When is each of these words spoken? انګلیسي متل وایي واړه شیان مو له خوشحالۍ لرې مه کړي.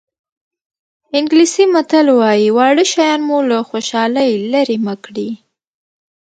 انګلیسي 1.17 1.65
متل 1.73 2.07
وایي 2.19 2.49
واړه 2.57 2.85
شیان 2.91 3.19
مو 3.27 3.37
له 3.49 3.57
خوشحالۍ 3.69 4.31
لرې 4.51 4.77
مه 4.85 4.95
کړي. 5.03 5.29